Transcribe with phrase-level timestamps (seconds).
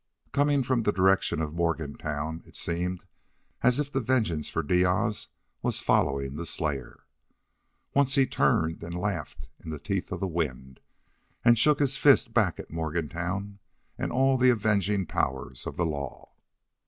[0.31, 3.05] Coming from the direction of Morgantown, it seemed
[3.61, 5.27] as if the vengeance for Diaz
[5.61, 7.05] was following the slayer.
[7.93, 10.79] Once he turned and laughed in the teeth of the wind,
[11.45, 13.59] and shook his fist back at Morgantown
[13.95, 16.33] and all the avenging powers of the law.